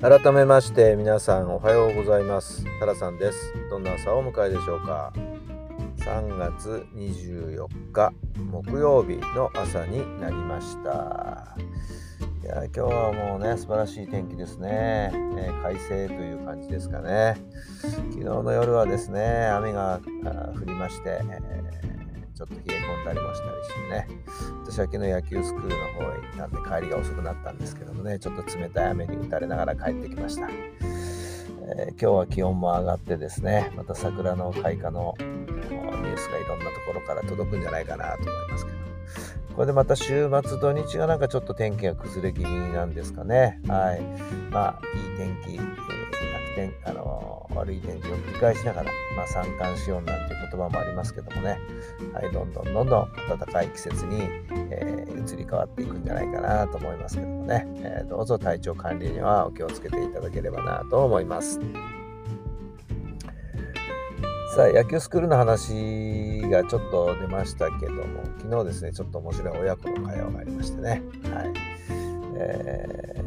[0.00, 2.64] 改めまして皆さんおはようございます。
[2.78, 3.52] タラさんです。
[3.68, 5.12] どんな朝をお迎えでしょうか
[5.96, 11.56] ？3月24日木曜日の朝になりました。
[12.44, 17.34] いや今日はもうね素晴らしい天気ですね、えー、快晴という感じですかね。
[17.82, 20.00] 昨日の夜はですね雨が
[20.60, 21.87] 降りまして、えー
[22.38, 24.06] ちょっと冷え込んだりもしたりしてね。
[24.62, 38.78] 私は昨日野球スクールの方へ行ったんで帰りが遅くなったんですけどもねちょっと冷たい雨に打たれながら帰ってきました、えー、今日は気温も上がってですねまた桜の開花のニュースがいろんなところから届くんじゃないかなと思いますけど。
[39.56, 43.60] これでまた週末土日がなんかちょっと天気が崩れ気味なんですかね。
[43.66, 44.00] はい。
[44.52, 45.58] まあいい天気、
[46.58, 51.58] えー、楽天あの悪い天気を繰り返しながら、まあ、三寒四温なんていう言葉もありますけどもね、
[52.12, 54.22] はい、どんどんどんどん暖かい季節に、
[54.70, 61.60] えー、移り変わっていくんじゃないかなと思いますけどもね、えー、どうぞ体調管理にはお気をつけていただければなと思います。
[64.56, 71.52] さあ、野球スクールの話がちょっと出ましたけども、昨日ですね、ちょっと面白い親子の会話がありましてね、はい。
[72.40, 73.18] えー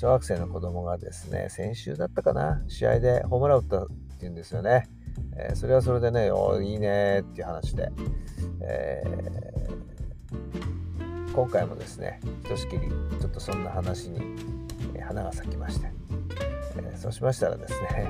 [0.00, 3.86] 小学生の子供がですね、先週だったかな、試合でホームラン打ったっ
[4.18, 4.88] ていうんですよね。
[5.36, 7.92] えー、それはそれでね、おいいねっていう話で、
[8.62, 12.88] えー、今回もですね、ひとしきり
[13.20, 14.22] ちょっとそんな話に、
[15.02, 15.92] 花が咲きまして、
[16.78, 18.08] えー、そうしましたらですね、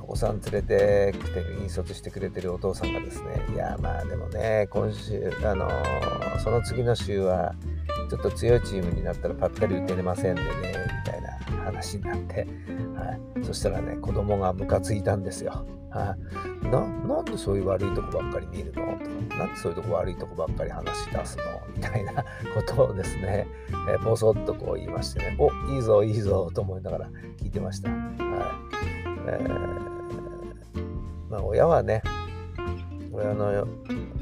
[0.00, 5.68] お子さん連れてきて引率してくれてるお父さんがですね、いやまあでもね、今週、あの
[6.42, 7.54] その次の週は、
[8.12, 10.50] ちょっと強いチームになったらぱったり打てれませんでね、
[11.06, 11.30] みたいな
[11.64, 12.46] 話になって、
[12.94, 15.64] はい、そしたらね、子供がムカついたんですよ。
[15.88, 16.14] は
[16.62, 18.98] い、ななんでそういう悪いとこばっかり見るの？
[18.98, 21.44] となんでそういうとこ悪いとこばっかり話し出すの？
[21.74, 22.26] みたいなこ
[22.66, 23.46] とをですね、
[23.88, 27.90] えー、ぼそっとこう言いましてね、おいいぞ、いいぞと思いながら聞いてました。
[27.90, 28.00] はい。
[29.26, 32.02] えーまあ、親はね、
[33.10, 33.66] 親の、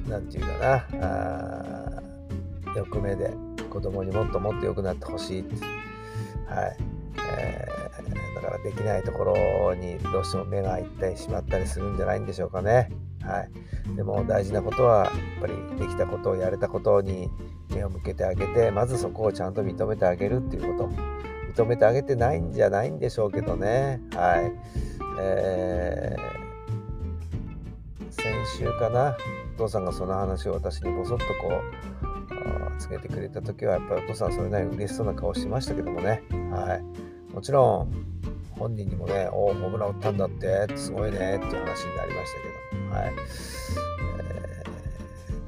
[0.09, 2.03] なんていうかな、あ
[2.77, 3.35] 欲目で、
[3.71, 5.45] 子供にもっともっと良くなってほしい、
[6.47, 6.77] はい。
[7.33, 12.91] えー、だからできないところにどうしても目がいってしまったりするんじゃないんでしょうかね。
[13.23, 17.31] はい、でも大事なことはやっぱりできたことをやれたことに
[17.71, 20.91] 目を向けてあげてまずそこをちゃんと認めてあげるっていうこと。
[21.63, 24.01] 認めてあげてないんじゃないんでしょうけどね。
[24.15, 24.53] はい。
[25.21, 29.17] えー、先週かな？
[29.57, 31.51] お父さんがその話を私にぼそっとこ
[32.00, 32.00] う
[32.81, 36.81] 告げてくれた時はやっぱりお父さんそれなりに嬉しそうな顔してましたけどもね、は
[37.31, 38.11] い、もちろん
[38.61, 42.41] 本人にもね、おお、ホームラン打ったんだって、すごいねっていう話になりました
[42.71, 43.13] けども、はい。
[44.19, 44.63] え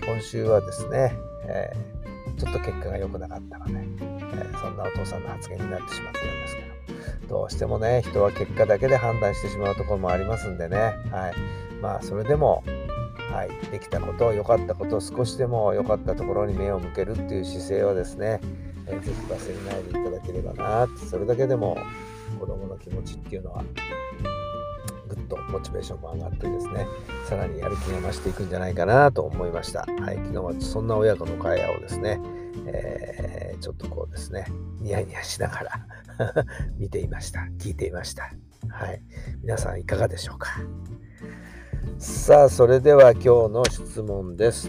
[0.01, 1.13] ー、今週はですね、
[1.47, 10.79] えー、ちょっと結果が良くなかったので、えー、そんなお父さんの発言になってしまってるんですけど、どうしてもね、人は結果だけで判断してしまうところもありますんでね、
[11.11, 11.35] はい、
[11.83, 12.65] まあそれでも、
[13.33, 18.41] はい、できたこと良かったこと少しでも良かったところに目を向けるっていう姿勢はですね、
[18.87, 21.79] えー、ぜひ忘れないでいただければなそれだけでも
[22.39, 23.65] 子供の気持ちっていうのは
[25.09, 26.87] ぐっとモチベーションも上がってですね
[27.27, 32.21] さらにやる気が増していくんじゃないかなと思いました、はい、昨日はそんな親子の会話をですね、
[32.67, 34.47] えー、ちょっとこうですね
[34.81, 35.87] ニヤニヤしながら
[36.77, 38.31] 見ていました聞いていました。
[38.69, 39.03] はい
[39.43, 40.61] 皆さんいかがでしょうか？
[42.03, 44.69] さあ、それでは今日の質問です。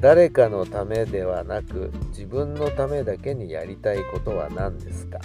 [0.00, 5.20] 誰かのためではなく自分のためだけにやりたいことは何ですか？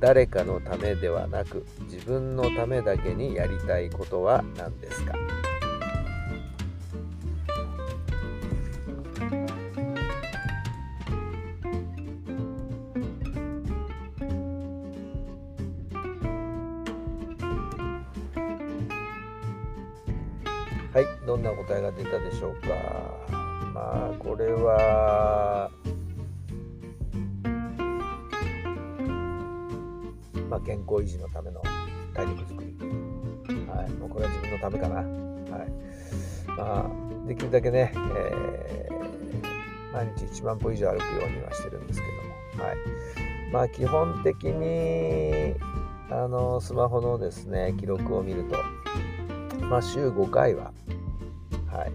[0.00, 5.14] 誰かのためではなく自分のためだけにやりたいことは何ですか？
[20.94, 22.68] はい、どんな答えが出たでしょうか。
[23.74, 25.68] まあ、これは、
[30.48, 31.60] ま、健康維持のための
[32.14, 32.76] 体力づくり。
[33.68, 34.94] はい、もうこれは自分のためかな。
[34.94, 35.70] はい。
[36.56, 42.76] まあ、できるだけね、えー、毎日1万歩以上歩くようにはしてるんですけども、はい。
[43.52, 45.56] まあ、基本的に、
[46.08, 48.83] あの、スマホのですね、記録を見ると、
[49.70, 50.72] まあ、週5回は、
[51.70, 51.92] はい、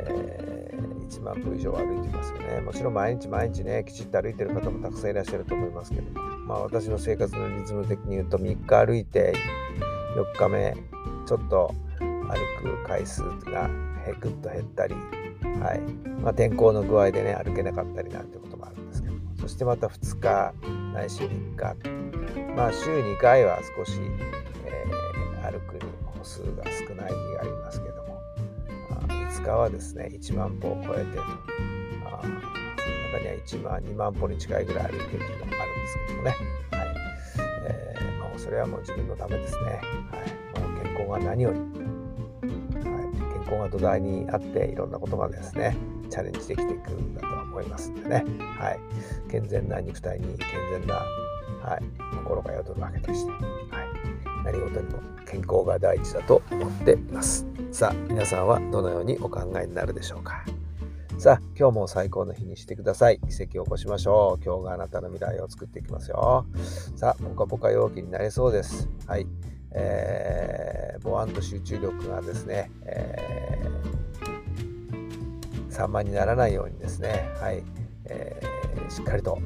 [0.00, 2.60] えー、1万歩以上歩いてますよね。
[2.60, 9.34] もちろん毎日毎日ね、きちっと歩いてる方もたくさんいらっしゃると思いますけど、まあ、私の生活のリズム的に言うと、3日歩いて、
[10.16, 10.76] 4日目、
[11.26, 13.70] ちょっと歩く回数が
[14.20, 14.94] ぐっと減ったり、
[15.60, 15.80] はい。
[16.22, 20.54] まあ、天候の具合でね歩けなかったりなんてこともあるんですけどそしてまた2日
[20.92, 21.98] ないし3日。
[22.56, 24.00] まあ週2回は少し、
[24.66, 25.80] えー、歩くに
[26.18, 28.20] 歩数が少ない日がありますけども
[29.08, 31.22] 5日はですね1万歩を超えてと
[32.04, 32.22] あ
[33.08, 36.30] 中には1万2万歩に近いぐらい歩いてる日もあるんですけどもね、
[36.70, 36.94] はい。
[37.66, 39.80] えーまあ、それはもう自分のためですね、はい。
[40.60, 45.76] まあ、健康が何よりはい、健康が土台にあっていろんなことがですね
[46.10, 48.24] チャレンジできていくんだと思いますんでね、
[48.58, 48.80] はい、
[49.30, 51.82] 健全な肉体に健全な、はい、
[52.16, 53.38] 心が宿るわけでして、は
[53.82, 53.87] い、
[54.50, 57.46] 何事にも健康が第一だと思っています。
[57.70, 60.42] さあ皆さんはどのようにお考えになるでしょうか。
[61.18, 63.20] さあ今日も最高の日にしてください。
[63.28, 64.44] 奇跡を起こしましょう。
[64.44, 66.46] 今日があなたの未来を作っていきますよ。
[66.96, 68.88] さあポカポカ陽気になりそうです。
[69.06, 69.26] はい。
[69.72, 77.62] えー、ボワンと集中力がですね、えー、散漫にならないようにですね、はい。
[78.06, 79.38] えー、しっかりと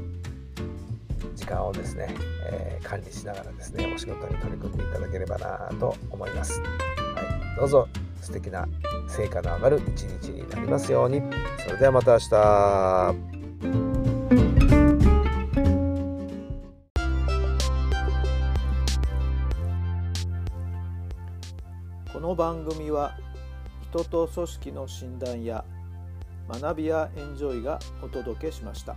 [1.35, 2.15] 時間をですね、
[2.51, 6.67] えー、管理しながらですねお仕事に取り組んでいただければなと思います、は
[7.55, 7.89] い、どうぞ
[8.23, 8.67] 素敵な
[9.09, 11.21] 成果の上がる一日になりますように。
[11.59, 13.15] それではまた明日。
[22.13, 23.17] この番組は
[23.91, 25.65] 人と組織の診断や
[26.49, 28.97] 学びやエンジョイがお届けしました。